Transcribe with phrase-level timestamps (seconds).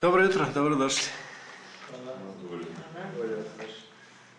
[0.00, 1.08] Dobro jutro, dobrodošli.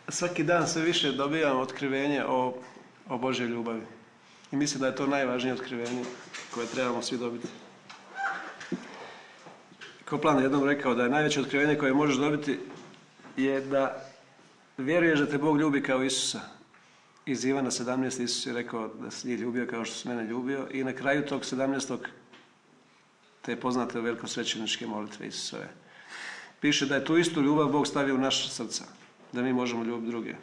[0.10, 2.54] Svaki dan sve više dobijam otkrivenje o,
[3.10, 3.82] o Božoj ljubavi.
[4.52, 6.04] I mislim da je to najvažnije otkrivenje
[6.54, 7.48] koje trebamo svi dobiti.
[10.10, 12.60] Koplan je jednom rekao da je najveće otkrivenje koje možeš dobiti
[13.38, 14.06] je da
[14.78, 16.40] vjeruješ da te Bog ljubi kao Isusa.
[17.26, 18.24] Iz Ivana 17.
[18.24, 21.26] Isus je rekao da si njih ljubio kao što si mene ljubio i na kraju
[21.26, 21.98] tog 17
[23.48, 25.68] te poznate velikosvećeničke molitve Isusove.
[26.60, 28.84] Piše da je tu istu ljubav Bog stavio u naša srca,
[29.32, 30.34] da mi možemo ljubiti druge.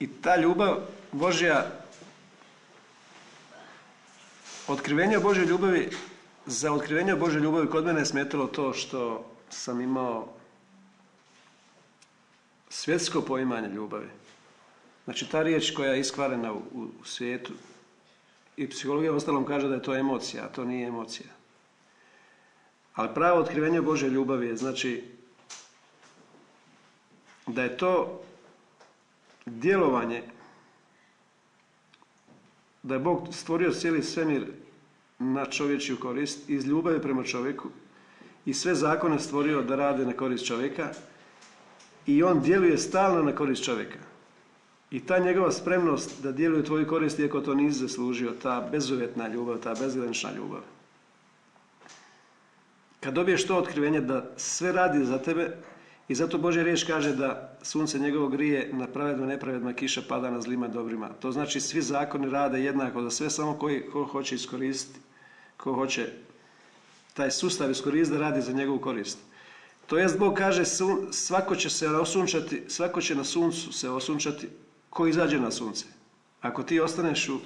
[0.00, 0.78] I ta ljubav
[1.12, 1.66] Božja,
[4.68, 5.90] otkrivenje Božje ljubavi,
[6.46, 10.32] za otkrivenje Božje ljubavi kod mene je smetalo to što sam imao
[12.68, 14.08] svjetsko poimanje ljubavi.
[15.04, 17.52] Znači ta riječ koja je iskvarena u, u svijetu,
[18.58, 21.26] i psihologija ostalom kaže da je to emocija, a to nije emocija.
[22.94, 25.04] Ali pravo otkrivenje Bože ljubavi je znači
[27.46, 28.20] da je to
[29.46, 30.22] djelovanje
[32.82, 34.46] da je Bog stvorio cijeli svemir
[35.18, 37.68] na čovječju korist iz ljubavi prema čovjeku
[38.46, 40.90] i sve zakone stvorio da rade na korist čovjeka
[42.06, 44.07] i on djeluje stalno na korist čovjeka.
[44.90, 49.58] I ta njegova spremnost da djeluje tvoju korist, iako to nisi zaslužio, ta bezuvjetna ljubav,
[49.58, 50.60] ta bezgranična ljubav.
[53.00, 55.56] Kad dobiješ to otkrivenje da sve radi za tebe
[56.08, 60.40] i zato Božja riječ kaže da sunce njegovo grije na pravedno nepravedno, kiša pada na
[60.40, 61.08] zlima dobrima.
[61.08, 65.00] To znači svi zakoni rade jednako za sve, samo koji ko hoće iskoristiti,
[65.56, 66.12] ko hoće
[67.14, 69.18] taj sustav iskoristiti da radi za njegovu korist.
[69.86, 70.64] To jest Bog kaže
[71.10, 74.48] svako će se osunčati, svako će na suncu se osunčati
[74.98, 75.84] ko izađe na sunce.
[76.40, 77.38] Ako ti ostaneš u,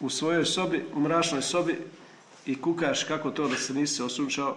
[0.00, 1.78] u svojoj sobi, u mračnoj sobi
[2.46, 4.56] i kukaš kako to da se nisi osunčao,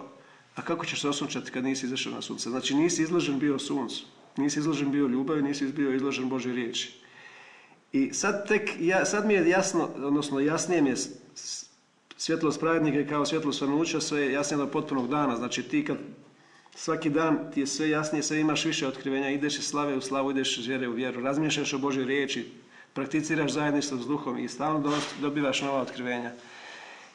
[0.54, 2.50] a kako ćeš se osunčati kad nisi izašao na sunce?
[2.50, 4.04] Znači nisi izložen bio suncu,
[4.36, 7.00] nisi izložen bio ljubavi, nisi bio izložen Božoj riječi.
[7.92, 10.96] I sad tek, ja, sad mi je jasno, odnosno jasnije mi je
[12.16, 15.36] svjetlost pravednika kao svjetlost svanuća, sve je jasnije do potpunog dana.
[15.36, 15.96] Znači ti kad
[16.78, 20.30] Svaki dan ti je sve jasnije, sve imaš više otkrivenja, ideš iz slave u slavu,
[20.30, 22.52] ideš iz vjere u vjeru, razmišljaš o Božoj riječi,
[22.92, 26.32] prakticiraš zajedništvo s duhom i stalno dobivaš nova otkrivenja.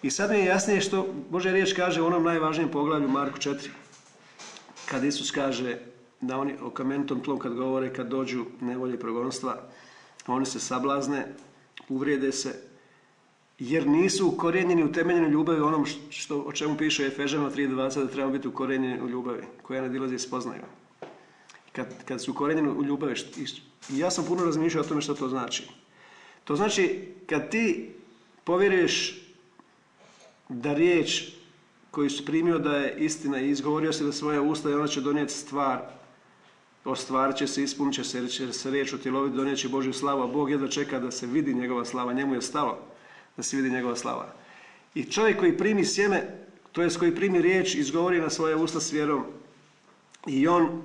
[0.01, 3.69] I sad mi je jasnije što Božja riječ kaže u onom najvažnijem poglavlju Marku 4.
[4.85, 5.77] Kad Isus kaže
[6.21, 9.69] da oni o kamentom tlom kad govore, kad dođu nevolje progonstva,
[10.27, 11.25] oni se sablazne,
[11.89, 12.61] uvrijede se,
[13.65, 18.33] jer nisu ukorijenjeni u temeljnoj ljubavi onom što, o čemu piše Efežama 3.20 da trebamo
[18.33, 20.61] biti ukorijenjeni u ljubavi koja ne dilazi spoznaju.
[21.71, 23.15] Kad, kad su ukorijenjeni u ljubavi,
[23.89, 25.63] i ja sam puno razmišljao o tome što to znači.
[26.43, 27.89] To znači kad ti
[28.43, 29.21] povjeruješ
[30.49, 31.23] da riječ
[31.91, 35.01] koju si primio da je istina i izgovorio si da svoja usta i ona će
[35.01, 35.81] donijeti stvar,
[36.85, 40.23] ostvarit će se, ispunit će se, jer će se riječ utjeloviti, donijet će Božju slavu,
[40.23, 42.92] a Bog jedva čeka da se vidi njegova slava, njemu je stalo
[43.37, 44.33] da se vidi njegova slava.
[44.95, 46.23] I čovjek koji primi sjeme,
[46.71, 49.23] to jest koji primi riječ, izgovori na svoje usta s vjerom
[50.27, 50.81] i on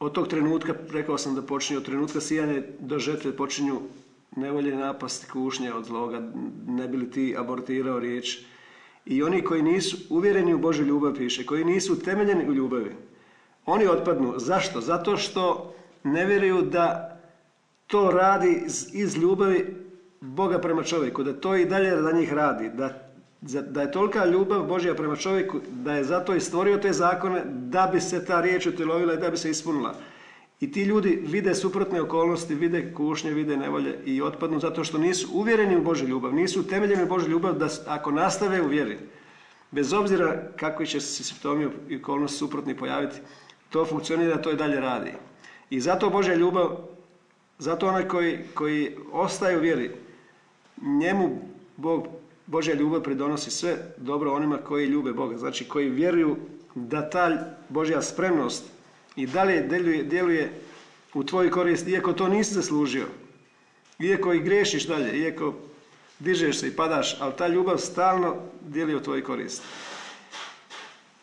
[0.00, 3.80] od tog trenutka, rekao sam da počinje od trenutka sijanja do žetve počinju
[4.36, 6.32] nevolje napasti kušnje od zloga,
[6.66, 8.38] ne bi li ti abortirao riječ.
[9.06, 12.90] I oni koji nisu uvjereni u Božju ljubav, piše, koji nisu utemeljeni u ljubavi,
[13.66, 14.34] oni otpadnu.
[14.36, 14.80] Zašto?
[14.80, 17.18] Zato što ne vjeruju da
[17.86, 18.62] to radi
[18.92, 19.83] iz ljubavi
[20.24, 23.10] Boga prema čovjeku, da to i dalje za njih radi, da,
[23.62, 27.88] da je tolika ljubav Božja prema čovjeku, da je zato i stvorio te zakone, da
[27.92, 29.94] bi se ta riječ utjelovila i da bi se ispunila.
[30.60, 35.28] I ti ljudi vide suprotne okolnosti, vide kušnje, vide nevolje i otpadnu zato što nisu
[35.32, 38.98] uvjereni u Božju ljubav, nisu utemeljeni u Božju ljubav da ako nastave u vjeri,
[39.70, 43.16] bez obzira kakvi će se simptomi i okolnosti suprotni pojaviti,
[43.70, 45.12] to funkcionira, to i dalje radi.
[45.70, 46.76] I zato Božja ljubav,
[47.58, 49.90] zato onaj koji, koji ostaje u vjeri,
[50.82, 51.38] njemu
[51.76, 52.06] Bog,
[52.46, 56.36] Božja ljubav pridonosi sve dobro onima koji ljube Boga, znači koji vjeruju
[56.74, 58.64] da ta Božja spremnost
[59.16, 60.52] i dalje djeluje, djeluje
[61.14, 63.06] u tvoj korist, iako to nisi zaslužio,
[63.98, 65.54] iako i grešiš dalje, iako
[66.18, 69.62] dižeš se i padaš, ali ta ljubav stalno djeluje u tvoj korist.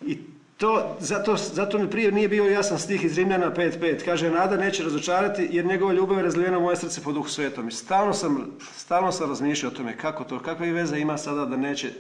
[0.02, 0.18] I
[0.62, 4.06] to, zato, zato mi prije nije bio jasan stih iz Rimljana 5.5.
[4.06, 7.68] Kaže, nada neće razočarati jer njegova ljubav je razlijena u moje srce po duhu svetom.
[7.68, 11.58] I stalno sam, stalno sam razmišljao o tome kako to, kakve veze ima sada da
[11.58, 11.92] neće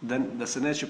[0.00, 0.86] da, da se neće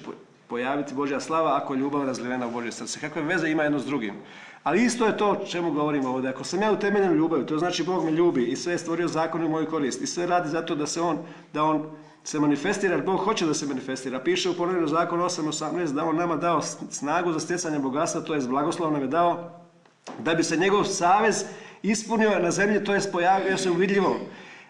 [0.49, 3.00] pojaviti Božja slava ako je ljubav razlijena u Božje srce.
[3.00, 4.14] Kakve veze ima jedno s drugim.
[4.62, 6.31] Ali isto je to čemu govorimo ovdje.
[6.31, 9.09] Ako sam ja utemeljen u ljubavi, to znači Bog me ljubi i sve je stvorio
[9.09, 11.19] zakon u moju korist i sve radi zato da se on,
[11.52, 11.91] da on
[12.26, 14.20] se manifestira, jer Bog hoće da se manifestira.
[14.20, 18.40] Piše u ponovljenom zakonu 8.18 da on nama dao snagu za stjecanje bogatstva, to je
[18.40, 19.50] blagoslov nam je dao,
[20.19, 21.44] da bi se njegov savez
[21.82, 24.17] ispunio na zemlji, to je pojavio se u vidljivom.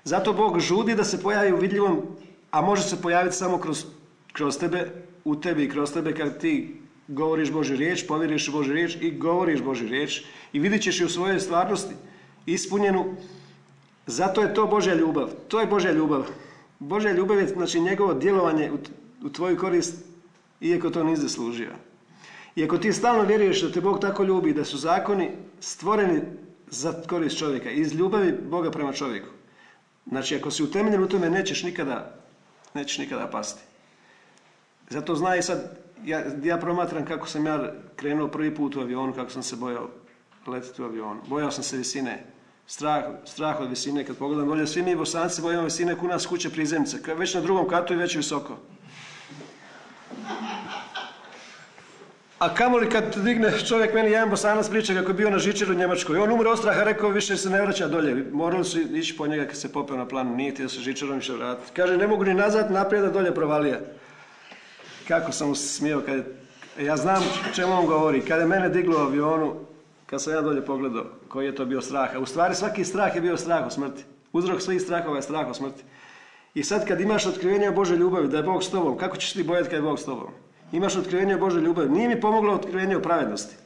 [0.04, 2.02] Zato Bog žudi da se pojavi u vidljivom,
[2.50, 3.84] a može se pojaviti samo kroz,
[4.32, 4.90] kroz tebe,
[5.24, 9.62] u tebi i kroz tebe kad ti govoriš Božju riječ, povjeriš Božju riječ i govoriš
[9.62, 11.94] Božju riječ i vidit ćeš je u svojoj stvarnosti
[12.46, 13.16] ispunjenu.
[14.06, 15.30] Zato je to Božja ljubav.
[15.48, 16.26] To je Božja ljubav.
[16.78, 18.72] Božja ljubav je znači njegovo djelovanje
[19.24, 20.04] u, tvoju korist,
[20.60, 21.72] iako to nisi zaslužio.
[22.56, 25.30] I ako ti stalno vjeruješ da te Bog tako ljubi, da su zakoni
[25.60, 26.20] stvoreni
[26.70, 29.28] za korist čovjeka, iz ljubavi Boga prema čovjeku.
[30.06, 32.14] Znači, ako si utemeljen u tome, nećeš nikada,
[32.74, 33.62] nećeš nikada pasti.
[34.90, 39.12] Zato zna i sad, ja, ja promatram kako sam ja krenuo prvi put u avionu,
[39.12, 39.90] kako sam se bojao
[40.46, 41.20] letiti u avionu.
[41.28, 42.24] Bojao sam se visine,
[42.66, 44.04] strah, strah od visine.
[44.04, 46.98] Kad pogledam dolje, svi mi bosanci bojimo visine ku nas kuće prizemce.
[47.16, 48.58] Već na drugom katu i već je visoko.
[52.38, 55.76] A kamoli kad digne čovjek, meni jedan bosanac priča kako je bio na žičaru u
[55.76, 56.18] Njemačkoj.
[56.18, 58.26] On umre od straha, rekao više se ne vraća dolje.
[58.32, 61.32] Morali su ići po njega kad se popeo na planu, nije htio se žičarom više
[61.32, 61.72] vratiti.
[61.76, 63.80] Kaže, ne mogu ni nazad, naprijed da dolje provalija.
[65.08, 66.24] Kako sam se smio kad
[66.80, 67.24] Ja znam
[67.54, 68.20] čemu on govori.
[68.20, 69.54] Kada je mene diglo u avionu,
[70.06, 72.14] kad sam ja dolje pogledao koji je to bio strah.
[72.14, 74.04] A u stvari svaki strah je bio strah o smrti.
[74.32, 75.82] Uzrok svih strahova je strah o smrti.
[76.54, 79.32] I sad kad imaš otkrivenje o Bože ljubavi, da je Bog s tobom, kako ćeš
[79.32, 80.28] ti bojati kad je Bog s tobom?
[80.72, 81.88] Imaš otkrivenje o Bože ljubavi.
[81.88, 83.56] Nije mi pomoglo otkrivenje o pravednosti.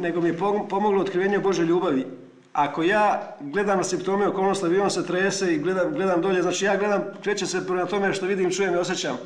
[0.00, 0.38] Nego mi je
[0.68, 2.06] pomoglo otkrivenje o Bože ljubavi.
[2.52, 6.76] Ako ja gledam na simptome okolnosti, avion se trese i gledam, gledam dolje, znači ja
[6.76, 9.16] gledam, kreće se prema tome što vidim, čujem i osjećam.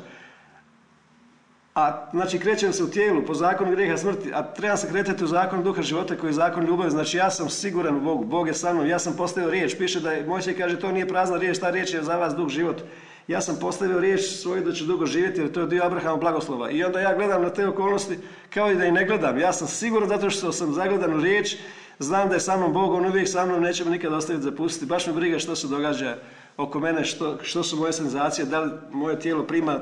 [1.75, 5.27] A znači krećem se u tijelu po zakonu grijeha smrti, a trebam se kretati u
[5.27, 6.91] zakonu duha života koji je zakon ljubavi.
[6.91, 9.77] Znači ja sam siguran u Bogu, Bog je sa mnom, ja sam postavio riječ.
[9.77, 12.49] Piše da je, Mojsije kaže to nije prazna riječ, ta riječ je za vas duh
[12.49, 12.81] život.
[13.27, 16.71] Ja sam postavio riječ svoju da ću dugo živjeti jer to je dio Abrahama blagoslova.
[16.71, 18.17] I onda ja gledam na te okolnosti
[18.49, 19.37] kao i da i ne gledam.
[19.37, 21.55] Ja sam siguran zato što sam zagledan u riječ,
[21.99, 24.85] znam da je sa mnom Bog, on uvijek sa mnom neće me nikad ostaviti zapustiti.
[24.85, 26.17] Baš me briga što se događa
[26.57, 29.79] oko mene, što, što su moje senzacije, da li moje tijelo prima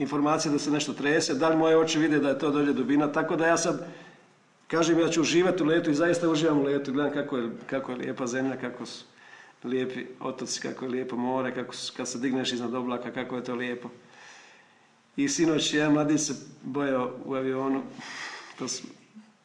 [0.00, 3.12] informacije da se nešto trese, da li moje oči vide da je to dolje dubina,
[3.12, 3.86] tako da ja sad
[4.66, 7.92] kažem ja ću uživati u letu i zaista uživam u letu, gledam kako je, kako
[7.92, 9.04] je lijepa zemlja, kako su
[9.64, 13.54] lijepi otoci, kako je lijepo more, kako kad se digneš iznad oblaka, kako je to
[13.54, 13.90] lijepo.
[15.16, 17.82] I sinoć jedan mladić se bojao u avionu,
[18.58, 18.66] to,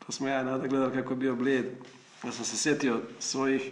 [0.06, 1.66] to smo ja nada gledali kako je bio blijed,
[2.24, 3.72] ja sam se sjetio svojih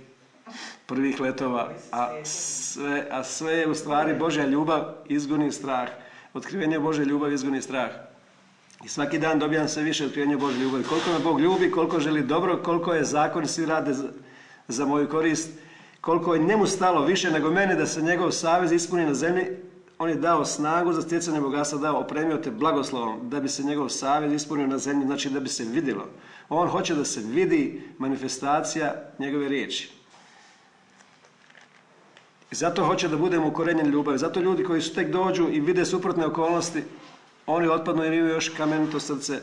[0.85, 5.89] prvih letova, a sve, a sve je u stvari Božja ljubav izgoni strah.
[6.33, 7.89] Otkrivenje Bože ljubavi izgoni strah.
[8.85, 10.83] I svaki dan dobijam sve više otkrivenja Bože ljubavi.
[10.83, 13.93] Koliko me Bog ljubi, koliko želi dobro, koliko je zakon svi rade
[14.67, 15.49] za, moju korist,
[16.01, 19.45] koliko je njemu stalo više nego mene da se njegov savez ispuni na zemlji,
[19.99, 23.89] on je dao snagu za stjecanje bogatstva, dao, opremio te blagoslovom da bi se njegov
[23.89, 26.07] savez ispunio na zemlji, znači da bi se vidjelo.
[26.49, 30.02] On hoće da se vidi manifestacija njegove riječi.
[32.53, 34.17] I zato hoće da budemo ukorenjeni ljubavi.
[34.17, 36.83] Zato ljudi koji su tek dođu i vide suprotne okolnosti,
[37.45, 39.39] oni otpadnu jer imaju još kamenito srce,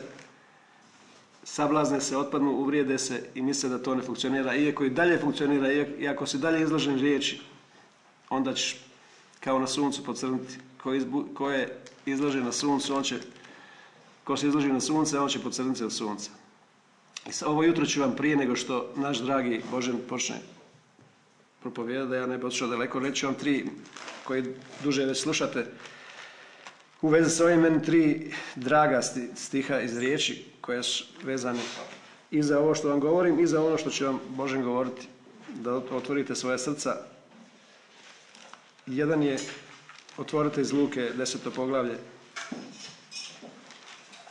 [1.43, 4.55] sablazne se, otpadnu, uvrijede se i misle da to ne funkcionira.
[4.55, 7.41] Iako i dalje funkcionira, i ako si dalje izložen riječi,
[8.29, 8.77] onda ćeš
[9.39, 10.57] kao na suncu pocrniti.
[10.83, 10.91] Ko,
[11.33, 13.19] ko je izložen na suncu, on će,
[14.23, 16.31] ko se izloži na sunce, on će pocrniti od sunca.
[17.27, 20.39] I ovo jutro ću vam prije nego što naš dragi Božen počne
[21.61, 23.65] propovijeda, da ja ne bi otišao daleko, reći vam tri
[24.23, 24.43] koji
[24.83, 25.65] duže već slušate.
[27.01, 29.01] U vezi s ovim meni tri draga
[29.35, 31.59] stiha iz riječi koje su vezane
[32.31, 35.07] i za ovo što vam govorim i za ono što će vam Božem govoriti.
[35.55, 36.95] Da otvorite svoje srca.
[38.85, 39.37] Jedan je
[40.17, 41.97] otvorite iz Luke, deseto poglavlje,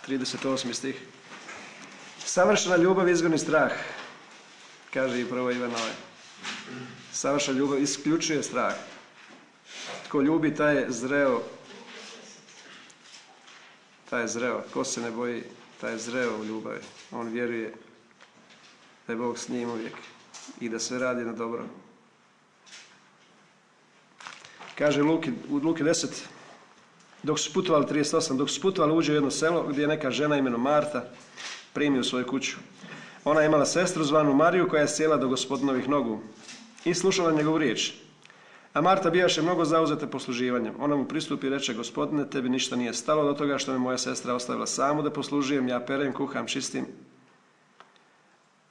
[0.08, 0.72] 38.
[0.72, 1.02] stih.
[2.18, 3.72] Savršena ljubav izgoni strah,
[4.94, 5.92] kaže i prvo Ivanove.
[7.12, 8.74] Savršena ljubav isključuje strah.
[10.04, 11.42] Tko ljubi, taj je zreo.
[14.10, 14.62] Taj je zreo.
[14.72, 15.42] Ko se ne boji,
[15.80, 16.80] taj je zreo u ljubavi.
[17.10, 17.74] On vjeruje
[19.06, 19.94] da je Bog s njim uvijek
[20.60, 21.64] i da sve radi na dobro.
[24.78, 26.06] Kaže Luki, u Luki 10,
[27.22, 30.36] dok su putovali 38, dok su putovali uđe u jedno selo gdje je neka žena
[30.36, 31.04] imenom Marta
[31.72, 32.56] primi u svoju kuću.
[33.24, 36.20] Ona je imala sestru zvanu Mariju koja je sjela do gospodinovih nogu
[36.84, 37.92] i slušala njegovu riječ.
[38.72, 40.74] A Marta bijaše mnogo zauzete posluživanjem.
[40.78, 43.98] Ona mu pristupi i reče, gospodine, tebi ništa nije stalo do toga što me moja
[43.98, 46.86] sestra ostavila samu da poslužujem, ja perem, kuham, čistim.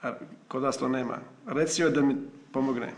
[0.01, 0.13] A
[0.47, 1.17] kod vas to nema.
[1.47, 2.15] Reci joj da mi
[2.51, 2.93] pomogne.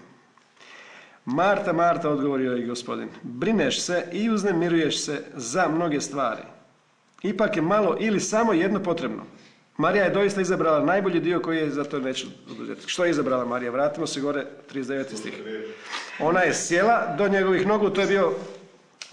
[1.25, 6.41] Marta, Marta, odgovorio je gospodin, brineš se i uznemiruješ se za mnoge stvari.
[7.23, 9.23] Ipak je malo ili samo jedno potrebno.
[9.77, 12.81] Marija je doista izabrala najbolji dio koji je, zato neću oduzeti.
[12.87, 13.71] Što je izabrala Marija?
[13.71, 15.15] Vratimo se gore, 39.
[15.15, 15.33] stih.
[16.19, 18.33] Ona je sjela do njegovih nogu, to je bio,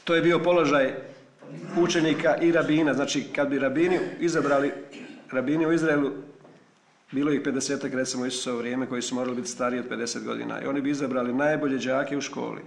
[0.05, 0.95] to je bio položaj
[1.77, 2.95] učenika i rabina.
[2.95, 4.73] Znači, kad bi rabini izabrali,
[5.31, 6.11] rabini u Izraelu,
[7.13, 10.67] bilo ih 50 recimo Isusovo vrijeme koji su morali biti stariji od 50 godina i
[10.67, 12.61] oni bi izabrali najbolje đake u školi.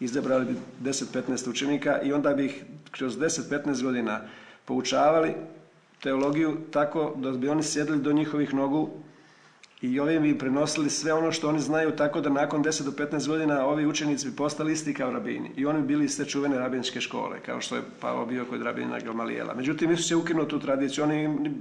[0.00, 0.54] Izabrali bi
[0.90, 4.20] 10-15 učenika i onda bi ih kroz 10-15 godina
[4.64, 5.34] poučavali
[6.02, 8.90] teologiju tako da bi oni sjedili do njihovih nogu
[9.82, 13.28] i ovi bi prenosili sve ono što oni znaju tako da nakon 10 do 15
[13.28, 16.58] godina ovi učenici bi postali isti kao rabini i oni bi bili iz te čuvene
[16.58, 19.54] rabinske škole kao što je Pavo bio kod rabina Gamalijela.
[19.54, 21.10] Međutim, Isus je ukinuo tu tradiciju, on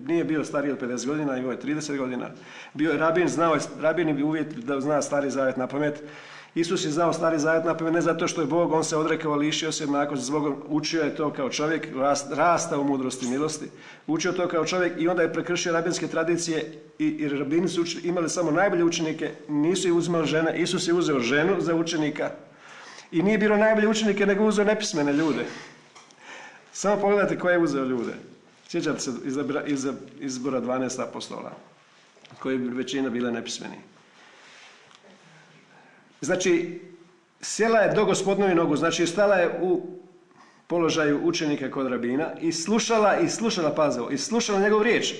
[0.07, 2.29] nije bio stariji od 50 godina, imao je 30 godina.
[2.73, 6.03] Bio je rabin, znao je, rabin bi uvjet da zna stari zavjet na pamet
[6.55, 9.71] Isus je znao stari zavet napraviti ne zato što je Bog, on se odrekao, lišio
[9.71, 11.87] se jednakosti s Bogom, učio je to kao čovjek,
[12.31, 13.65] rasta u mudrosti milosti,
[14.07, 18.29] učio to kao čovjek i onda je prekršio rabinske tradicije i, i rabini su imali
[18.29, 22.31] samo najbolje učenike, nisu ih uzimali žene, Isus je uzeo ženu za učenika
[23.11, 25.45] i nije bilo najbolje učenike nego uzeo nepismene ljude.
[26.73, 28.13] Samo pogledajte ko je uzeo ljude.
[28.67, 29.11] Sjećate se
[30.19, 31.51] izbora 12 apostola,
[32.39, 33.90] koji bi većina bile nepismeni.
[36.21, 36.81] Znači,
[37.41, 39.81] sjela je do gospodnovi nogu, znači stala je u
[40.67, 45.13] položaju učenika kod rabina i slušala i slušala, pazevo, i slušala njegov riječ.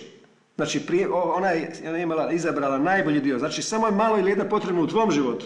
[0.55, 3.39] Znači, prije, ona je imala, izabrala najbolji dio.
[3.39, 5.45] Znači, samo je malo ili jedna potrebno u tvom životu.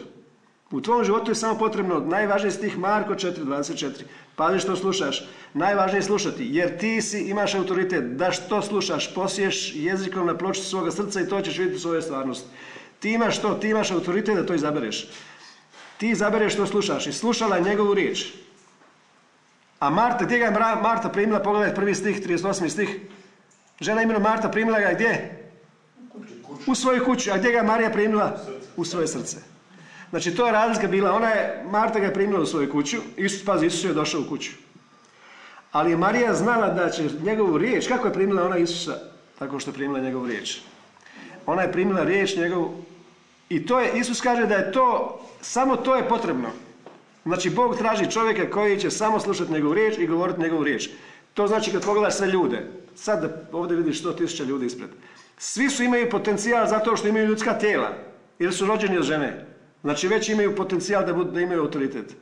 [0.72, 4.04] U tvom životu je samo potrebno najvažniji stih Marko 4.24.
[4.36, 5.28] Pazi što slušaš.
[5.54, 10.70] Najvažnije je slušati, jer ti si imaš autoritet da što slušaš, posiješ jezikom na pločicu
[10.70, 12.48] svoga srca i to ćeš vidjeti u svojoj stvarnosti.
[13.00, 15.08] Ti imaš to, ti imaš autoritet da to izabereš.
[15.98, 18.34] Ti izabereš što slušaš i slušala je njegovu riječ.
[19.80, 22.70] A Marta, gdje ga je Marta primila, pogledaj prvi stih, 38.
[22.70, 23.00] stih.
[23.80, 25.42] Žena imenom Marta primila ga gdje?
[26.68, 27.32] U svoju kuću.
[27.32, 28.40] A gdje ga je Marija primila?
[28.78, 29.38] U svoje srce.
[30.10, 31.14] Znači to je razlika bila.
[31.14, 32.98] Ona je, Marta ga je primila u svoju kuću.
[33.18, 34.52] Isus, pazi, Isus je došao u kuću.
[35.72, 39.00] Ali je Marija znala da će njegovu riječ, kako je primila ona Isusa?
[39.40, 40.60] Tako što je primila njegovu riječ.
[41.46, 42.84] Ona je primila riječ njegovu
[43.50, 46.50] i to je, Isus kaže da je to, samo to je potrebno.
[47.26, 50.90] Znači, Bog traži čovjeka koji će samo slušati njegovu riječ i govoriti njegovu riječ.
[51.34, 54.90] To znači kad pogledaš sve ljude, sad ovdje vidiš sto tisuća ljudi ispred,
[55.38, 57.94] svi su imaju potencijal zato što imaju ljudska tijela,
[58.40, 59.46] jer su rođeni od žene.
[59.82, 62.16] Znači već imaju potencijal da, da imaju autoritet.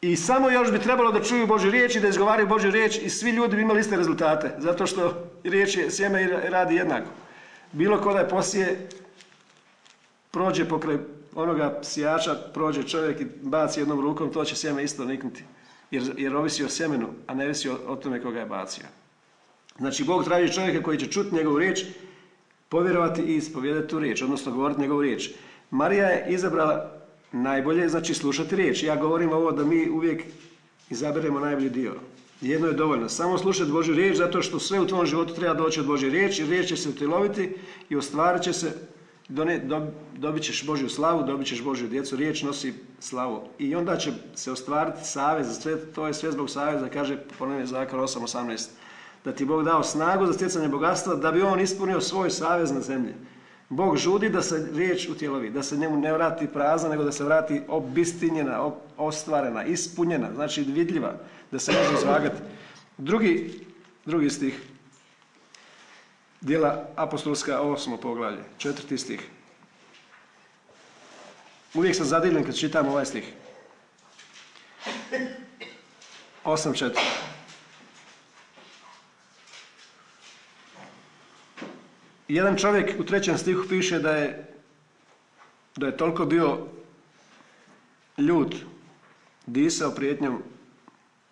[0.00, 3.10] I samo još bi trebalo da čuju Božju riječ i da izgovaraju Božju riječ i
[3.10, 7.10] svi ljudi bi imali iste rezultate, zato što riječ je sjeme i radi jednako.
[7.72, 8.88] Bilo ko da je posije,
[10.30, 10.98] prođe pokraj
[11.34, 15.44] onoga sijača, prođe čovjek i baci jednom rukom, to će sjeme isto niknuti.
[15.90, 18.84] Jer, jer ovisi o sjemenu, a ne ovisi o, tome koga je bacio.
[19.78, 21.84] Znači, Bog traži čovjeka koji će čuti njegovu riječ,
[22.68, 25.30] povjerovati i ispovjedati tu riječ, odnosno govoriti njegovu riječ.
[25.70, 27.00] Marija je izabrala
[27.32, 28.82] najbolje, znači slušati riječ.
[28.82, 30.22] Ja govorim ovo da mi uvijek
[30.90, 31.94] izaberemo najbolji dio.
[32.40, 33.08] Jedno je dovoljno.
[33.08, 36.46] Samo slušati Božju riječ, zato što sve u tvom životu treba doći od Božje riječi,
[36.46, 37.54] riječ će se utjeloviti
[37.88, 38.72] i ostvarit će se
[40.16, 43.42] dobit ćeš Božju slavu, dobit ćeš Božju djecu, riječ nosi slavu.
[43.58, 48.00] I onda će se ostvariti savez, sve, to je sve zbog saveza, kaže ponovno zakon
[48.00, 48.68] 8.18,
[49.24, 52.80] da ti Bog dao snagu za stjecanje bogatstva, da bi on ispunio svoj savez na
[52.80, 53.14] zemlji.
[53.68, 57.24] Bog žudi da se riječ utjelovi, da se njemu ne vrati prazna, nego da se
[57.24, 61.14] vrati obistinjena, ostvarena, ispunjena, znači vidljiva,
[61.50, 62.36] da se može zvagati.
[62.98, 63.60] Drugi,
[64.06, 64.60] drugi stih,
[66.40, 69.28] Dijela apostolska osmo poglavlje, četvrti stih.
[71.74, 73.32] Uvijek sam zadivljen kad čitam ovaj stih.
[76.44, 76.98] 8.4.
[82.28, 84.50] Jedan čovjek u trećem stihu piše da je
[85.76, 86.66] da je toliko bio
[88.18, 88.54] ljud,
[89.46, 90.42] disao prijetnjom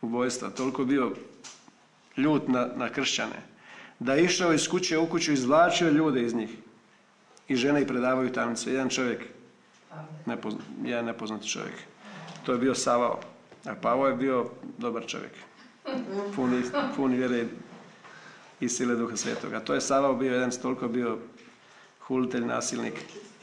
[0.03, 1.13] ubojstva, toliko bio
[2.17, 3.43] ljud na, na kršćane,
[3.99, 6.51] da je išao iz kuće u kuću, izvlačio ljude iz njih.
[7.49, 8.73] I žene i predavaju tamnice.
[8.73, 9.21] Jedan čovjek,
[10.27, 11.75] nepozna, jedan nepoznati čovjek.
[12.47, 13.21] To je bio Savao.
[13.65, 15.33] A Pavo je bio dobar čovjek.
[16.37, 16.63] Puni,
[16.97, 17.45] puni vjere
[18.61, 19.61] i sile Duha Svetoga.
[19.61, 21.19] To je Savao bio jedan toliko bio
[22.01, 22.95] hulitelj, nasilnik,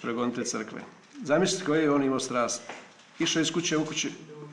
[0.01, 0.81] pregonitelj crkve.
[1.23, 2.61] Zamislite koji je on imao strast.
[3.19, 4.07] Išao iz kuće u kuću,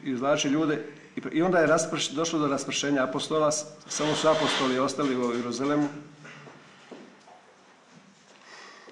[0.04, 0.84] izvlačio ljude
[1.32, 1.68] i onda je
[2.12, 3.52] došlo do raspršenja apostola,
[3.88, 5.88] samo su apostoli ostali u Jeruzalemu,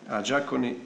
[0.08, 0.76] a đakoni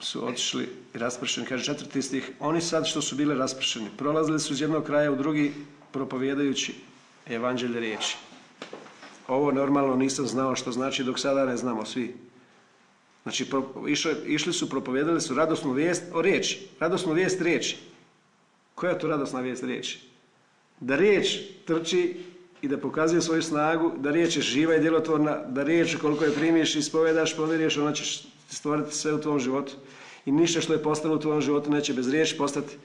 [0.00, 4.52] su otišli i raspršeni, kaže četvrti stih, oni sad što su bili raspršeni, prolazili su
[4.52, 5.54] iz jednog kraja u drugi
[5.92, 6.74] propovjedajući
[7.26, 8.16] evanđelje riječi.
[9.28, 12.16] Ovo normalno nisam znao što znači dok sada ne znamo svi.
[13.22, 13.46] Znači,
[14.26, 16.68] išli su, propovjedali su radosnu vijest o riječi.
[16.80, 17.76] Radosnu vijest riječi.
[18.74, 20.00] Koja je to radosna vijest riječi?
[20.80, 22.16] Da riječ trči
[22.62, 26.34] i da pokazuje svoju snagu, da riječ je živa i djelotvorna, da riječ koliko je
[26.34, 28.04] primiš i ispovedaš, povjeriš, ona će
[28.50, 29.72] stvoriti sve u tvom životu.
[30.26, 32.76] I ništa što je postalo u tvom životu neće bez riječi postati.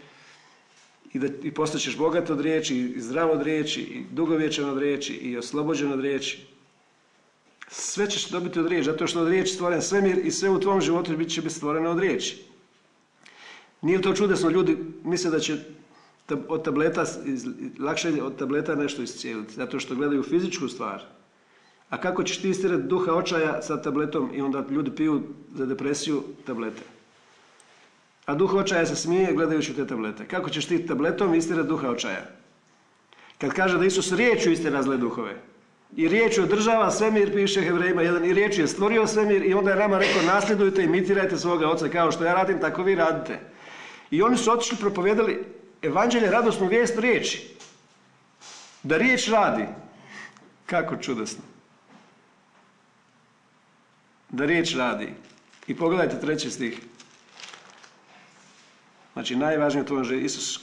[1.14, 5.14] I, da, i postaćeš bogat od riječi, i zdrav od riječi, i dugovječan od riječi,
[5.14, 6.46] i oslobođen od riječi.
[7.68, 10.82] Sve ćeš dobiti od riječi, zato što od riječi stvoren svemir i sve u tvom
[10.82, 12.44] životu bit će biti stvoreno od riječi.
[13.82, 15.58] Nije to čudesno, ljudi misle da će
[16.48, 17.06] od tableta,
[17.80, 21.04] lakše od tableta nešto iscijeliti, zato što gledaju fizičku stvar.
[21.90, 25.22] A kako ćeš ti istirati duha očaja sa tabletom i onda ljudi piju
[25.56, 26.82] za depresiju tablete.
[28.26, 30.28] A duh očaja se smije gledajući te tablete.
[30.28, 32.26] Kako ćeš ti tabletom istirati duha očaja?
[33.38, 35.36] Kad kaže da Isus riječu istira zle duhove.
[35.96, 39.78] I riječ održava svemir, piše Hebrejima jedan, i riječ je stvorio svemir i onda je
[39.78, 43.40] nama rekao nasljedujte, imitirajte svoga oca, kao što ja radim, tako vi radite.
[44.12, 45.46] I oni su otišli propovijedali
[45.84, 47.56] evanđelje, radosnu vijest riječi.
[48.84, 49.66] Da riječ radi.
[50.66, 51.44] Kako čudesno.
[54.30, 55.14] Da riječ radi.
[55.68, 56.80] I pogledajte treći stih.
[59.14, 60.60] Znači, najvažnije u tom životu, Isus,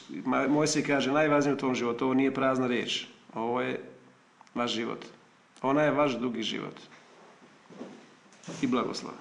[0.49, 3.05] Mojsij kaže, najvažnije u tom životu, ovo nije prazna riječ.
[3.35, 3.81] Ovo je
[4.55, 5.05] vaš život.
[5.62, 6.75] Ona je vaš dugi život.
[8.62, 9.12] I blagoslov.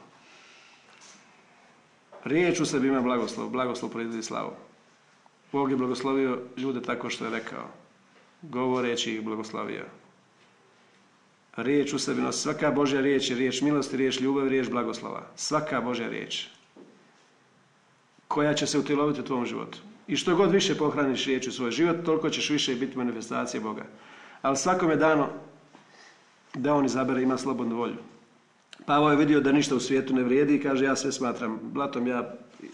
[2.24, 4.52] Riječ u sebi ima blagoslov, blagoslov proizvodi slavu.
[5.52, 7.68] Bog je blagoslovio ljude tako što je rekao.
[8.42, 9.86] Govoreći ih blagoslovio.
[11.56, 12.42] Riječ u sebi nosi.
[12.42, 15.28] Svaka Božja riječ je riječ milosti, riječ ljubavi, riječ blagoslova.
[15.36, 16.48] Svaka Božja riječ.
[18.28, 19.78] Koja će se utjeloviti u tvom životu.
[20.08, 23.86] I što god više pohraniš riječ u svoj život, toliko ćeš više biti manifestacije Boga.
[24.42, 25.30] Ali svakome dano
[26.54, 27.98] da on izabere, ima slobodnu volju.
[28.86, 32.08] Pavo je vidio da ništa u svijetu ne vrijedi i kaže ja sve smatram blatom,
[32.08, 32.34] ja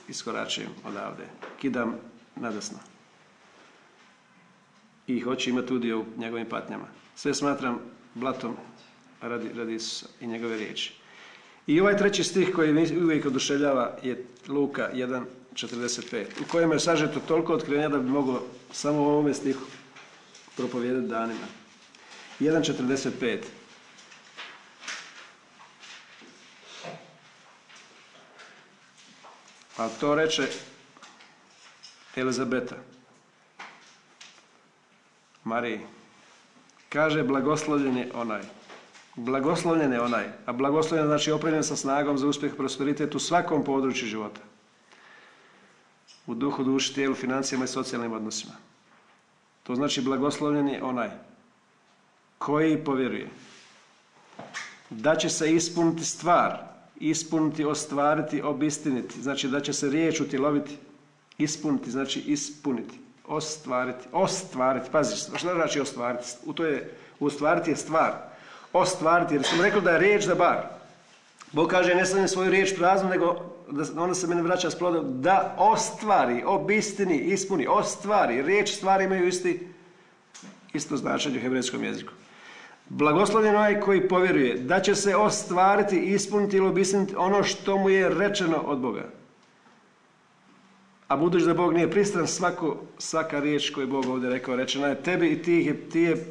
[0.10, 1.24] iskoračujem odavde.
[1.62, 1.96] Kidam
[2.36, 2.78] nadasno.
[5.08, 6.86] I hoće imati udio u njegovim patnjama.
[7.16, 7.80] Sve smatram
[8.14, 8.56] blatom
[9.22, 10.94] radi, radi Isusa i njegove riječi.
[11.68, 17.54] I ovaj treći stih koji uvijek oduševljava je Luka 1.45 u kojem je sažeto toliko
[17.54, 19.66] otkrenja da bi moglo samo u ovome stihu
[20.56, 21.48] propovijedati danima.
[22.40, 23.40] 1.45
[29.78, 30.48] A to reče
[32.16, 32.76] Elizabeta.
[35.44, 35.80] Mariji.
[36.90, 38.42] Kaže blagoslovljen je onaj.
[39.16, 40.26] Blagoslovljen je onaj.
[40.46, 44.42] A blagoslovljen znači opremljen sa snagom za uspjeh i prosperitet u svakom području života.
[46.28, 48.54] U duhu, duši, tijelu, financijama i socijalnim odnosima.
[49.64, 51.10] To znači blagoslovljen je onaj
[52.38, 53.30] koji povjeruje
[54.90, 56.58] da će se ispuniti stvar,
[56.96, 59.22] ispuniti, ostvariti, obistiniti.
[59.22, 60.78] Znači da će se riječ utjeloviti
[61.38, 66.26] Ispuniti znači ispuniti, ostvariti, ostvariti, pazi, što znači ostvariti?
[66.46, 68.14] U to je, ostvariti je stvar.
[68.74, 70.58] Ostvariti, jer sam rekao da je riječ da bar.
[71.52, 73.36] Bog kaže, ne stavim svoju riječ praznu, nego
[73.72, 78.42] da ona se mene vraća s plodom, da ostvari, obistini, ispuni, ostvari.
[78.42, 79.68] Riječ stvari imaju isti,
[80.74, 82.14] isto značenje u hebrejskom jeziku.
[82.90, 88.10] Blagoslovljen onaj koji povjeruje da će se ostvariti, ispuniti ili obistiniti ono što mu je
[88.10, 89.04] rečeno od Boga.
[91.08, 94.88] A budući da Bog nije pristran, svako, svaka riječ koju je Bog ovdje rekao, rečena
[94.88, 96.26] je tebi i ti je, ti je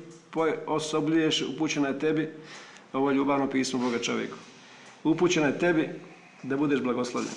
[0.67, 2.33] osobljuješ, upućena je tebi,
[2.93, 4.37] ovo je ljubavno pismo Boga čovjeku.
[5.05, 5.89] Upućena je tebi
[6.43, 7.35] da budeš blagoslovljen.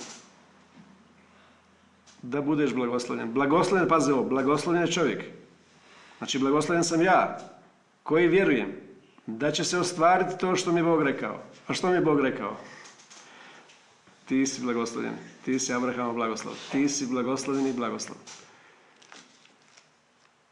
[2.22, 3.32] Da budeš blagoslovljen.
[3.32, 5.24] Blagoslovljen, pazi ovo, blagoslovljen je čovjek.
[6.18, 7.38] Znači, blagoslovljen sam ja,
[8.02, 8.72] koji vjerujem
[9.26, 11.38] da će se ostvariti to što mi je Bog rekao.
[11.66, 12.56] A što mi je Bog rekao?
[14.28, 15.14] Ti si blagoslovljen.
[15.44, 16.54] Ti si Abrahamov blagoslov.
[16.72, 18.16] Ti si blagoslovljen i blagoslov.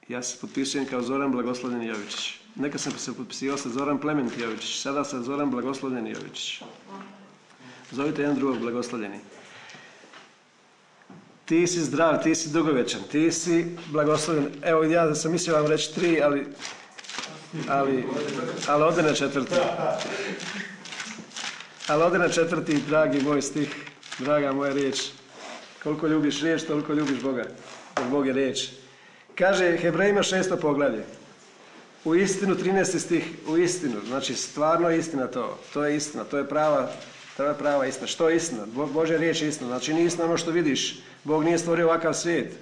[0.08, 2.34] Ja se potpisujem kao Zoran blagoslovljen Jovičić.
[2.54, 4.80] Neka sam se potpisivao sa Zoran Plement Jovičić.
[4.82, 6.62] Sada sam Zoran blagoslovljen Jovičić.
[7.90, 9.18] Zovite jedan drugog blagoslovljeni.
[11.44, 14.52] Ti si zdrav, ti si dugovečan, ti si blagoslovljen.
[14.62, 16.46] Evo ja sam mislio vam reći tri, ali
[17.68, 18.04] ali,
[18.68, 19.54] ali ode na četvrti.
[21.86, 23.74] Ali ode na četvrti, dragi moj stih,
[24.18, 25.00] draga moja riječ.
[25.82, 27.44] Koliko ljubiš riječ, toliko ljubiš Boga.
[27.98, 28.68] Jer Bog je riječ.
[29.34, 31.04] Kaže Hebrejima šesto poglavlje.
[32.04, 32.98] U istinu 13.
[32.98, 35.58] stih, u istinu, znači stvarno istina to.
[35.72, 36.92] To je istina, to je prava
[37.36, 38.06] To je prava istina.
[38.06, 38.66] Što je istina?
[38.92, 39.68] Bože riječ je istina.
[39.68, 40.98] Znači nije istina ono što vidiš.
[41.24, 42.52] Bog nije stvorio ovakav svijet.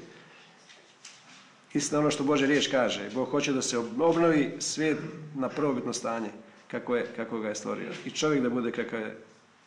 [1.74, 3.10] Istina ono što Bože riječ kaže.
[3.14, 4.98] Bog hoće da se obnovi svijet
[5.34, 6.28] na prvobitno stanje
[6.74, 7.90] kako, je, kako ga je stvorio.
[8.04, 9.16] I čovjek da bude kakav je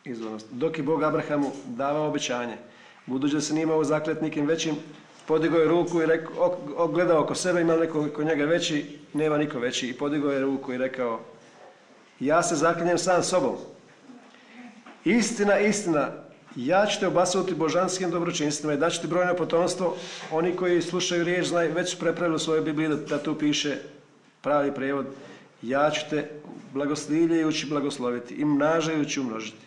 [0.05, 0.47] izvornost.
[0.51, 2.57] Dok je Bog Abrahamu davao obećanje,
[3.05, 4.75] budući da se nije imao zaklet nikim većim,
[5.27, 6.57] podigao je ruku i rekao,
[6.93, 9.89] gledao oko sebe, ima neko oko njega veći, nema niko veći.
[9.89, 11.19] I podigao je ruku i rekao,
[12.19, 13.55] ja se zaklinjem sam sobom.
[15.05, 16.11] Istina, istina,
[16.55, 19.95] ja ću te obasuti božanskim dobročinstvima i daću ti brojno potomstvo.
[20.31, 23.77] Oni koji slušaju riječ znaju, već prepravili u svojoj Bibliji da, da tu piše
[24.41, 25.05] pravi prijevod.
[25.61, 26.29] Ja ću te
[26.77, 29.65] blagoslivljajući blagosloviti i mnažajući umnožiti.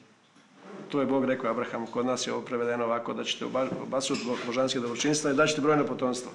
[0.89, 3.45] To je Bog rekao Abrahamu, kod nas je ovo prevedeno ovako da ćete
[3.83, 6.33] obasuti božanske dobročinstva i da ćete brojno potomstvo.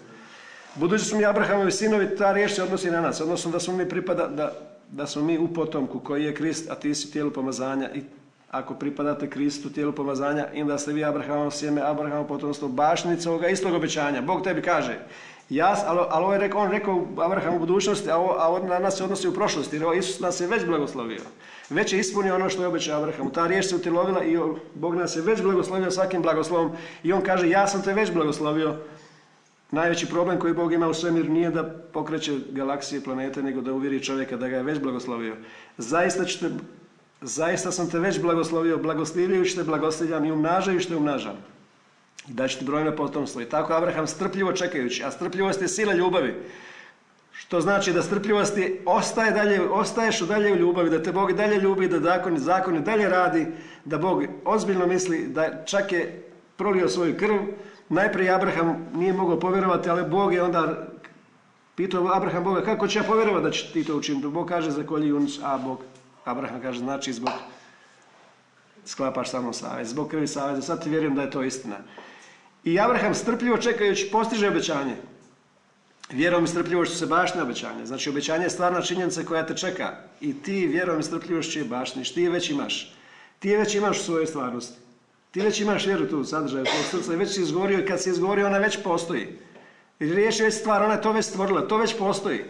[0.75, 3.89] Budući su mi Abrahamovi sinovi, ta riječ se odnosi na nas, odnosno da smo mi
[3.89, 4.51] pripada, da,
[4.91, 8.01] da smo mi u potomku koji je Krist, a ti si tijelu pomazanja i
[8.51, 13.47] ako pripadate Kristu, tijelu pomazanja, i da ste vi Abrahamov sjeme, Abrahamov potomstvo, bašnica ovoga
[13.47, 14.21] istog obećanja.
[14.21, 14.99] Bog tebi kaže,
[15.49, 18.97] ja, ali, ali ovo je rekao, on rekao Abraham u budućnosti, a, a na nas
[18.97, 21.21] se odnosi u prošlosti, jer Isus nas je već blagoslovio.
[21.69, 23.31] Već je ispunio ono što je obećao Abrahamu.
[23.31, 24.37] Ta riječ se utilovila i
[24.73, 26.71] Bog nas je već blagoslovio svakim blagoslovom.
[27.03, 28.75] I on kaže, ja sam te već blagoslovio.
[29.71, 34.03] Najveći problem koji Bog ima u svemiru nije da pokreće galaksije, planete, nego da uvjeri
[34.03, 35.35] čovjeka da ga je već blagoslovio.
[35.77, 36.49] Zaista ćete
[37.21, 41.35] zaista sam te već blagoslovio, blagoslivljujući te blagoslovljam i umnažajući te umnažam.
[42.29, 43.41] I da ću ti brojno potomstvo.
[43.41, 46.35] I tako Abraham strpljivo čekajući, a strpljivost je sila ljubavi.
[47.31, 51.33] Što znači da strpljivost je, ostaje dalje, ostaješ u dalje u ljubavi, da te Bog
[51.33, 53.47] dalje ljubi, da zakoni, zakoni dalje radi,
[53.85, 56.23] da Bog ozbiljno misli, da čak je
[56.57, 57.35] prolio svoju krv.
[57.89, 60.87] Najprije Abraham nije mogao povjerovati, ali Bog je onda
[61.75, 64.27] pitao Abraham Boga, kako će ja povjerovati da će ti to učiniti?
[64.27, 65.79] Bog kaže za kolji a Bog
[66.25, 67.33] Abraham kaže, znači zbog
[68.85, 71.75] sklapaš samo savez, zbog krvi saveza, sad ti vjerujem da je to istina.
[72.65, 74.95] I Abraham strpljivo čekajući postiže obećanje.
[76.11, 77.85] Vjerom i strpljivošću se bašne obećanje.
[77.85, 79.97] Znači obećanje je stvarna činjenica koja te čeka.
[80.21, 82.13] I ti vjerom i strpljivošću je bašniš.
[82.13, 82.95] Ti je već imaš.
[83.39, 84.79] Ti je već imaš u svojoj stvarnosti.
[85.31, 88.01] Ti već imaš vjeru tu u sadržaju svog srca i već si izgovorio i kad
[88.01, 89.27] si izgovorio ona već postoji.
[89.99, 92.43] Jer riječ je stvar, ona je to već stvorila, to već postoji.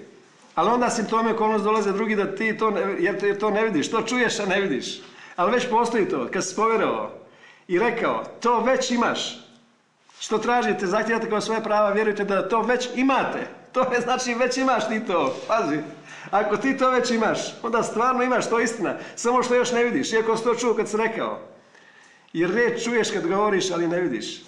[0.55, 4.01] Ali onda simptome okolnost dolaze drugi da ti to, ne, jer to ne vidiš, to
[4.01, 5.01] čuješ, a ne vidiš.
[5.35, 7.11] Ali već postoji to, kad si povjerovao
[7.67, 9.44] i rekao, to već imaš.
[10.19, 13.47] Što tražite, zahtijevate kao svoje prava, vjerujte da to već imate.
[13.71, 15.35] To je znači već imaš ti to.
[15.47, 15.79] Pazi,
[16.31, 18.95] ako ti to već imaš, onda stvarno imaš, to istina.
[19.15, 21.39] Samo što još ne vidiš, iako si to čuo kad si rekao.
[22.33, 24.43] Jer riječ čuješ kad govoriš, ali ne vidiš.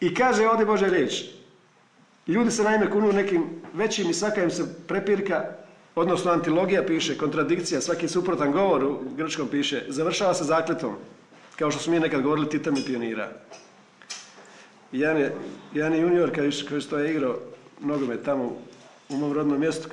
[0.00, 1.24] I kaže ovdje Bože riječ,
[2.28, 5.44] Ljudi se naime kunu nekim većim i svaka im se prepirka,
[5.94, 10.94] odnosno antilogija piše, kontradikcija, svaki suprotan govor u grčkom piše, završava se zakletom,
[11.56, 13.30] kao što smo mi nekad govorili Tita mi pionira.
[14.92, 15.34] Jedan je,
[15.74, 16.52] je junior koji
[17.04, 17.38] je igrao
[17.80, 18.56] nogomet tamo
[19.08, 19.88] u mom rodnom mjestu,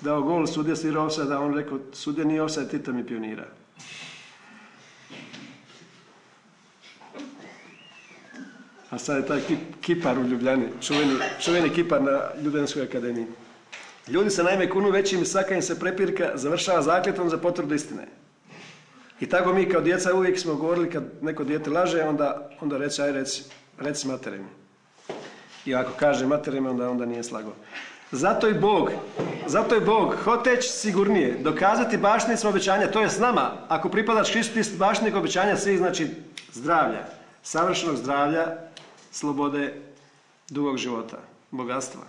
[0.00, 3.44] dao gol, sudija svirao offside, on rekao, sudija nije offside, Tita mi pionira.
[8.94, 9.40] a sad je taj
[9.80, 10.66] kipar u Ljubljani,
[11.40, 13.26] čuveni, kipar na Ljubljanskoj akademiji.
[14.08, 18.06] Ljudi se naime kunu većim i svaka im se prepirka završava zakljetom za potvrdu istine.
[19.20, 23.02] I tako mi kao djeca uvijek smo govorili kad neko dijete laže, onda, onda reci,
[23.02, 23.42] aj reci,
[23.78, 24.48] reci materimi.
[25.66, 27.52] I ako kaže materimi, onda, onda nije slago.
[28.12, 28.90] Zato i Bog,
[29.46, 33.50] zato je Bog, hoteć sigurnije, dokazati bašnicima obećanja, to je s nama.
[33.68, 36.08] Ako pripadaš Kristu, ti obećanja svih, znači
[36.52, 37.06] zdravlja,
[37.42, 38.46] savršenog zdravlja,
[39.10, 39.74] slobode,
[40.48, 41.16] dugog života,
[41.50, 42.02] bogatstva,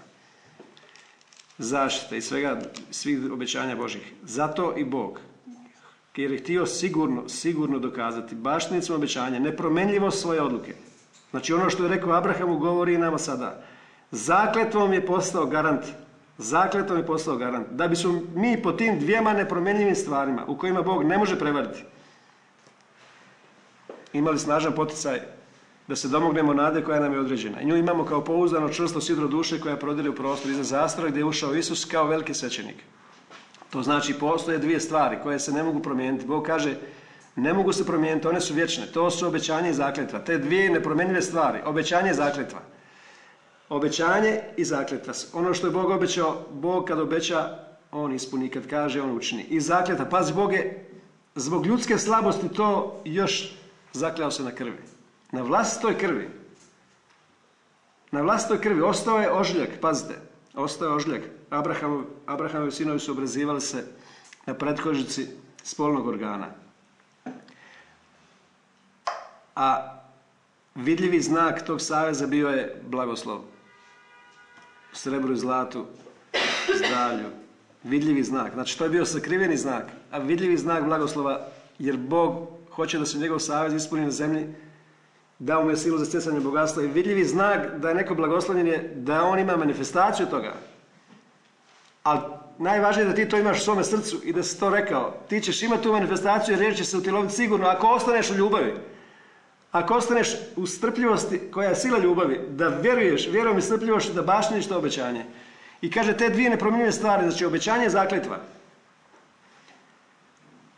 [1.58, 2.60] zaštite i svega,
[2.92, 4.14] svih obećanja Božih.
[4.24, 5.20] Zato i Bog,
[6.16, 10.76] jer je htio sigurno, sigurno dokazati bašnicom obećanja, nepromenljivo svoje odluke.
[11.36, 13.64] Znači ono što je rekao Abrahamu govori i nama sada.
[14.12, 15.86] Zakletvom je postao garant.
[16.38, 17.68] Zakletvom je postao garant.
[17.72, 21.84] Da bi su mi po tim dvijema nepromenljivim stvarima u kojima Bog ne može prevariti
[24.14, 25.20] imali snažan poticaj
[25.88, 27.62] da se domognemo nade koja nam je određena.
[27.62, 31.20] I nju imamo kao pouzdano čvrsto sidro duše koja prodire u prostor iza zastora gdje
[31.20, 32.84] je ušao Isus kao veliki svećenik.
[33.70, 36.26] To znači postoje dvije stvari koje se ne mogu promijeniti.
[36.26, 36.76] Bog kaže
[37.36, 38.86] ne mogu se promijeniti, one su vječne.
[38.86, 40.20] To su obećanje i zakletva.
[40.20, 42.60] Te dvije nepromjenjive stvari, obećanje i zakletva.
[43.70, 45.14] Obećanje i zakletva.
[45.34, 47.60] Ono što je Bog obećao, Bog kad obeća,
[47.92, 49.44] on ispuni, kad kaže, on učini.
[49.44, 50.06] I zakletva.
[50.06, 50.90] Pazi, Bog je
[51.36, 53.58] zbog ljudske slabosti to još
[53.94, 54.78] zakljao se na krvi.
[55.32, 56.30] Na vlastitoj krvi.
[58.12, 58.82] Na vlastitoj krvi.
[58.82, 60.16] Ostao je ožljak, pazite.
[60.54, 61.22] Ostao je ožljak.
[61.50, 63.84] Abraham, Abrahamovi sinovi su obrazivali se
[64.46, 65.28] na pretkožici
[65.64, 66.65] spolnog organa.
[69.56, 70.00] A
[70.76, 73.40] vidljivi znak tog saveza bio je blagoslov.
[74.94, 75.86] Srebru i zlatu,
[76.76, 77.30] zdravlju.
[77.84, 78.54] Vidljivi znak.
[78.54, 79.86] Znači to je bio sakriveni znak.
[80.12, 81.48] A vidljivi znak blagoslova
[81.80, 84.48] jer Bog hoće da se njegov savez ispuni na zemlji
[85.40, 88.94] dao mu je silu za stjecanje bogatstva i vidljivi znak da je neko blagoslovljen je
[88.96, 90.54] da on ima manifestaciju toga.
[92.04, 92.20] Ali
[92.58, 95.14] najvažnije je da ti to imaš u svome srcu i da si to rekao.
[95.30, 98.74] Ti ćeš imati tu manifestaciju jer će se utjeloviti sigurno ako ostaneš u ljubavi.
[99.76, 104.68] Ako ostaneš u strpljivosti koja je sila ljubavi, da vjeruješ, vjerujem i strpljivošću da bašniš
[104.68, 105.26] to obećanje.
[105.82, 108.40] I kaže te dvije nepromjenjive stvari, znači obećanje i zakletva.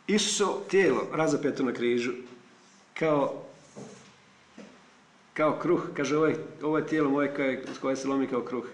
[0.08, 2.12] Isuso tijelo razapeto na križu
[2.94, 3.44] kao
[5.34, 8.66] kao kruh, kaže ovo je, ovo je tijelo moje koje, koje se lomi kao kruh.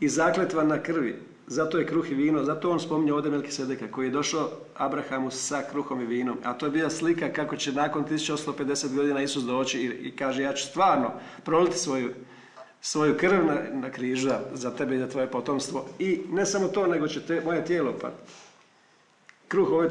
[0.00, 4.06] I zakletva na krvi, zato je kruh i vino, zato on spominje ovdje Melkisedeka koji
[4.06, 6.36] je došao Abrahamu sa kruhom i vinom.
[6.44, 10.52] A to je bila slika kako će nakon 1850 godina Isus doći i, kaže ja
[10.52, 11.12] ću stvarno
[11.44, 12.10] proliti svoju,
[12.80, 15.86] svoju krv na, na križa za tebe i za tvoje potomstvo.
[15.98, 18.10] I ne samo to, nego će te, moje tijelo, pa
[19.48, 19.88] kruh, ovo,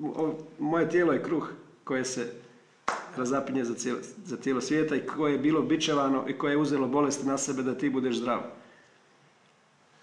[0.00, 1.48] ovo, moje tijelo je kruh
[1.84, 2.32] koje se
[3.16, 6.88] razapinje za cijelo, za cijelo svijeta i koje je bilo bičevano i koje je uzelo
[6.88, 8.40] bolesti na sebe da ti budeš zdrav.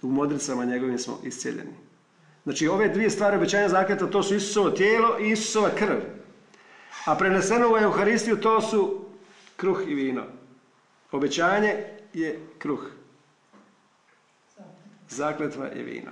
[0.03, 1.73] U modricama njegovim smo iscijeljeni.
[2.43, 5.97] Znači ove dvije stvari obećanja zakljeta to su Isusovo tijelo i Isusova krv.
[7.05, 9.05] A preneseno u Euharistiju to su
[9.55, 10.23] kruh i vino.
[11.11, 12.91] Obećanje je kruh.
[15.09, 16.11] Zakletva je vino.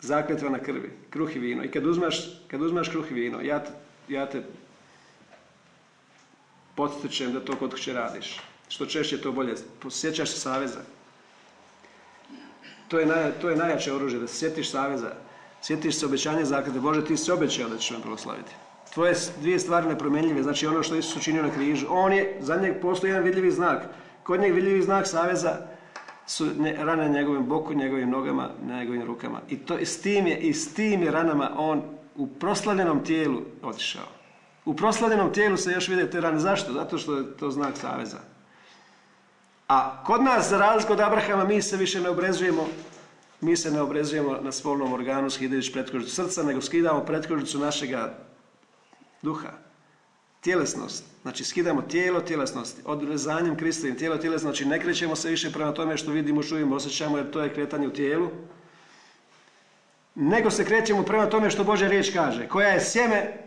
[0.00, 1.64] Zakletva na krvi, kruh i vino.
[1.64, 2.16] I kad uzmaš,
[2.48, 3.70] kad uzmaš kruh i vino, ja te,
[4.08, 4.42] ja te
[6.74, 8.40] potičem da to kod kuće radiš.
[8.68, 9.54] Što češće to bolje.
[9.90, 10.80] Sjećaš se saveza.
[12.94, 15.10] To je, naj, to je najjače oružje, da se sjetiš saveza.
[15.62, 16.80] Sjetiš se obećanja zaklade.
[16.80, 18.52] Bože, ti si obećao da ćeš me blagosloviti.
[18.94, 20.42] Tvoje dvije stvari nepromjenljive.
[20.42, 21.86] Znači ono što Isus učinio na križu.
[21.90, 23.82] On je, za njeg postoji jedan vidljivi znak.
[24.22, 25.56] Kod njeg vidljivi znak saveza
[26.26, 29.40] su ne, rane na njegovim boku, njegovim nogama, na njegovim rukama.
[29.48, 31.82] I, to, s tim je, I s tim je ranama on
[32.16, 34.06] u proslavljenom tijelu otišao.
[34.64, 36.38] U proslavljenom tijelu se još vide te rane.
[36.38, 36.72] Zašto?
[36.72, 38.33] Zato što je to znak saveza.
[39.68, 42.68] A kod nas, za razliku od Abrahama, mi se više ne obrezujemo
[43.44, 48.14] mi se ne obrezujemo na spolnom organu skidajući pretkožicu srca, nego skidamo pretkožicu našega
[49.22, 49.50] duha.
[50.40, 51.04] Tjelesnost.
[51.22, 52.82] Znači skidamo tijelo tjelesnosti.
[52.84, 54.64] Odrezanjem Kristovim tijelo tjelesnosti.
[54.64, 57.88] Znači ne krećemo se više prema tome što vidimo, čujemo, osjećamo, jer to je kretanje
[57.88, 58.28] u tijelu.
[60.14, 62.48] Nego se krećemo prema tome što Božja riječ kaže.
[62.48, 63.43] Koja je sjeme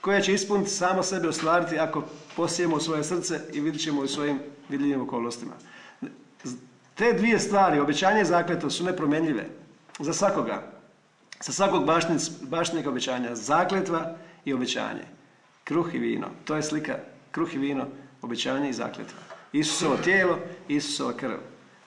[0.00, 2.04] koja će ispuniti samo sebe ostvariti ako
[2.36, 5.52] posijemo u svoje srce i vidit ćemo u svojim vidljivim okolnostima.
[6.94, 9.46] Te dvije stvari, obećanje i zakletva, su nepromjenljive
[9.98, 10.62] za svakoga.
[11.44, 11.84] Za svakog
[12.42, 13.34] bašnika obećanja.
[13.34, 15.04] Zakletva i obećanje.
[15.64, 16.26] Kruh i vino.
[16.44, 16.98] To je slika.
[17.30, 17.86] Kruh i vino,
[18.22, 19.18] obećanje i zakletva.
[19.52, 21.36] Isusovo tijelo, Isusova krv.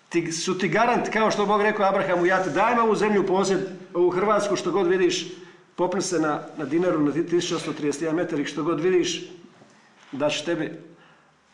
[0.10, 3.60] Ti, su ti garant, kao što Bog rekao Abrahamu, ja te dajem ovu zemlju posjed,
[3.94, 5.28] ovu Hrvatsku, što god vidiš,
[5.76, 9.32] popni se na, na dinaru na 1831 metar i što god vidiš,
[10.12, 10.72] da će tebi,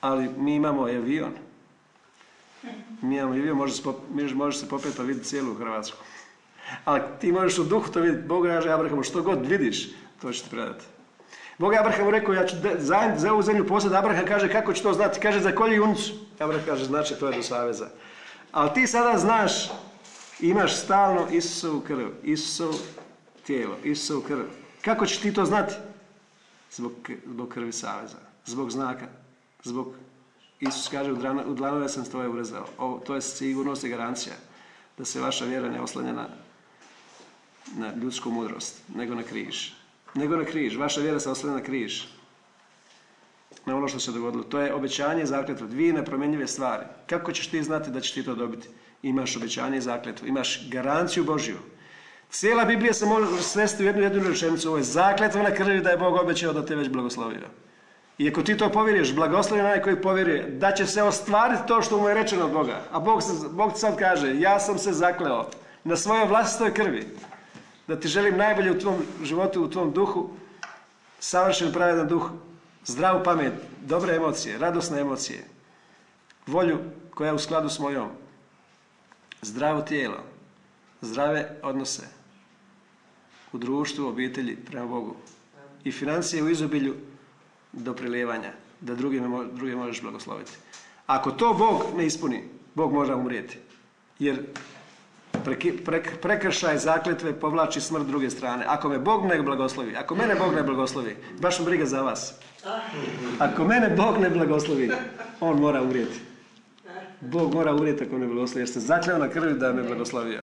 [0.02, 1.32] ali mi imamo avion.
[3.02, 3.84] Mi imamo avion, može se,
[4.34, 5.98] može se popeti pa vidjeti cijelu Hrvatsku.
[6.86, 8.28] Ali ti možeš u duhu to vidjeti.
[8.28, 9.90] Bog kaže Abrahamu, što god vidiš,
[10.22, 10.86] to će ti predati.
[11.58, 13.94] Bog je Abrahamu rekao, ja ću za, za ovu zemlju posjed.
[13.94, 15.20] Abraham kaže, kako će to znati?
[15.20, 16.14] Kaže, za kolju junicu?
[16.40, 17.90] Abraham kaže, znači, to je do saveza.
[18.52, 19.72] Ali ti sada znaš,
[20.40, 22.74] imaš stalno Isusovu krv, Isusovu
[23.50, 24.46] tijelo, Isusovu krv.
[24.82, 25.74] Kako ćeš ti to znati?
[26.72, 26.92] Zbog,
[27.26, 29.08] zbog krvi saveza, zbog znaka,
[29.64, 29.94] zbog
[30.60, 31.12] Isus kaže,
[31.48, 32.66] u dlanove sam tvoje urezao.
[32.78, 34.36] Ovo, to je sigurnost i garancija
[34.98, 36.28] da se vaša vjera ne oslanja na,
[37.78, 39.72] na ljudsku mudrost, nego na križ.
[40.14, 40.78] Nego na križ.
[40.78, 42.04] Vaša vjera se oslanja na križ.
[43.66, 44.44] Na ono što se dogodilo.
[44.44, 45.68] To je obećanje i zakletvo.
[45.68, 46.86] Dvije nepromjenjive stvari.
[47.08, 48.68] Kako ćeš ti znati da ćeš ti to dobiti?
[49.04, 50.28] Imaš obećanje i zakletvo.
[50.28, 51.58] Imaš garanciju Božju.
[52.30, 54.68] Cijela Biblija se može svesti u jednu jednu rečenicu.
[54.68, 57.48] Ovo je zakletva na krvi da je Bog obećao da te već blagoslovio.
[58.18, 61.98] I ako ti to povjeriš, blagoslovi onaj koji povjeruje, da će se ostvariti to što
[61.98, 62.82] mu je rečeno od Boga.
[62.92, 65.50] A Bog, se, Bog sad kaže, ja sam se zakleo
[65.84, 67.08] na svojoj vlastitoj krvi,
[67.88, 70.30] da ti želim najbolje u tvom životu, u tvom duhu,
[71.20, 72.30] savršen pravedan duh,
[72.86, 75.44] zdravu pamet, dobre emocije, radosne emocije,
[76.48, 76.78] volju
[77.14, 78.10] koja je u skladu s mojom,
[79.42, 80.18] zdravo tijelo,
[81.02, 82.19] zdrave odnose
[83.54, 85.16] u društvu, obitelji, prema Bogu
[85.84, 86.96] i financije u izobilju
[87.74, 89.22] do prilijevanja, da druge,
[89.54, 90.52] druge možeš blagosloviti.
[91.06, 92.44] Ako to Bog ne ispuni,
[92.76, 93.58] Bog mora umrijeti.
[94.20, 94.44] Jer
[96.22, 98.66] prekršaj zakletve povlači smrt druge strane.
[98.68, 102.34] Ako me Bog ne blagoslovi, ako mene Bog ne blagoslovi, baš me briga za vas.
[103.40, 104.92] Ako mene Bog ne blagoslovi,
[105.40, 106.20] on mora umrijeti.
[107.22, 110.38] Bog mora umrijeti ako ne blagoslovi, jer se zakleo na krvi da me blagoslovio.